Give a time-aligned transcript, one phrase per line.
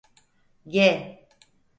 [0.71, 0.79] G